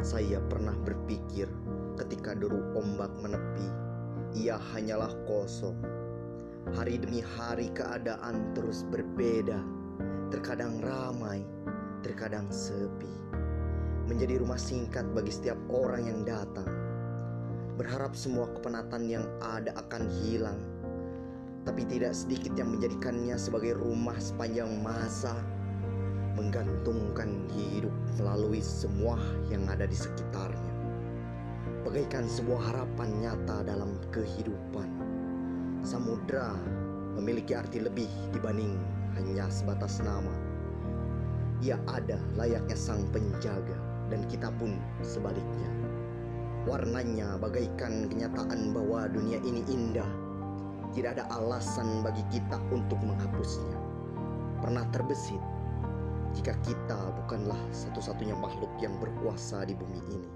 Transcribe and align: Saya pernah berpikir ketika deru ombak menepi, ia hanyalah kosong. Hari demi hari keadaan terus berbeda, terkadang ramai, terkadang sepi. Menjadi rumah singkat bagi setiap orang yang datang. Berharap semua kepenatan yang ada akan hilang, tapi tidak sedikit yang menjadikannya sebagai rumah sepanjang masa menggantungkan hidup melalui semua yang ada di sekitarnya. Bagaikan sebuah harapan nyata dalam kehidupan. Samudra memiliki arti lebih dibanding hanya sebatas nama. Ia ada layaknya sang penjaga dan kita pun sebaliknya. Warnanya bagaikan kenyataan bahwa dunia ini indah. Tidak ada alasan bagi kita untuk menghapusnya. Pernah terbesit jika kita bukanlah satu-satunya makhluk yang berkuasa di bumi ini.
Saya 0.00 0.40
pernah 0.48 0.72
berpikir 0.80 1.44
ketika 2.00 2.32
deru 2.32 2.72
ombak 2.72 3.12
menepi, 3.20 3.68
ia 4.32 4.56
hanyalah 4.56 5.12
kosong. 5.28 5.76
Hari 6.72 7.04
demi 7.04 7.20
hari 7.20 7.68
keadaan 7.76 8.56
terus 8.56 8.80
berbeda, 8.88 9.60
terkadang 10.32 10.80
ramai, 10.80 11.44
terkadang 12.00 12.48
sepi. 12.48 13.12
Menjadi 14.08 14.40
rumah 14.40 14.56
singkat 14.56 15.04
bagi 15.12 15.36
setiap 15.36 15.60
orang 15.68 16.08
yang 16.08 16.20
datang. 16.24 16.68
Berharap 17.76 18.16
semua 18.16 18.48
kepenatan 18.56 19.04
yang 19.04 19.28
ada 19.44 19.76
akan 19.84 20.08
hilang, 20.24 20.60
tapi 21.68 21.84
tidak 21.84 22.16
sedikit 22.16 22.56
yang 22.56 22.72
menjadikannya 22.72 23.36
sebagai 23.36 23.76
rumah 23.76 24.16
sepanjang 24.16 24.80
masa 24.80 25.36
menggantungkan 26.40 27.44
hidup 27.52 27.92
melalui 28.16 28.64
semua 28.64 29.20
yang 29.52 29.68
ada 29.68 29.84
di 29.84 29.92
sekitarnya. 29.92 30.72
Bagaikan 31.84 32.24
sebuah 32.24 32.72
harapan 32.72 33.08
nyata 33.20 33.60
dalam 33.68 34.00
kehidupan. 34.08 34.88
Samudra 35.84 36.56
memiliki 37.20 37.52
arti 37.52 37.84
lebih 37.84 38.08
dibanding 38.32 38.80
hanya 39.20 39.52
sebatas 39.52 40.00
nama. 40.00 40.32
Ia 41.60 41.76
ada 41.92 42.16
layaknya 42.40 42.72
sang 42.72 43.04
penjaga 43.12 43.76
dan 44.08 44.24
kita 44.32 44.48
pun 44.56 44.80
sebaliknya. 45.04 45.68
Warnanya 46.64 47.36
bagaikan 47.36 48.08
kenyataan 48.08 48.72
bahwa 48.72 49.12
dunia 49.12 49.36
ini 49.44 49.60
indah. 49.68 50.08
Tidak 50.96 51.20
ada 51.20 51.28
alasan 51.36 52.00
bagi 52.00 52.24
kita 52.32 52.56
untuk 52.72 52.98
menghapusnya. 53.04 53.76
Pernah 54.60 54.84
terbesit 54.92 55.40
jika 56.34 56.54
kita 56.62 56.98
bukanlah 57.24 57.58
satu-satunya 57.74 58.38
makhluk 58.38 58.70
yang 58.78 58.94
berkuasa 59.02 59.66
di 59.66 59.74
bumi 59.74 60.00
ini. 60.14 60.30